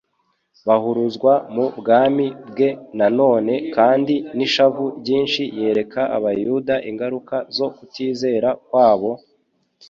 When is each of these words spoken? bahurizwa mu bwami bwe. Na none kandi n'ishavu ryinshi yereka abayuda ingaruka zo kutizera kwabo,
bahurizwa 0.67 1.33
mu 1.55 1.65
bwami 1.79 2.25
bwe. 2.51 2.69
Na 2.97 3.07
none 3.19 3.53
kandi 3.75 4.15
n'ishavu 4.35 4.85
ryinshi 4.99 5.43
yereka 5.59 6.01
abayuda 6.17 6.75
ingaruka 6.89 7.35
zo 7.57 7.67
kutizera 7.75 8.49
kwabo, 8.67 9.11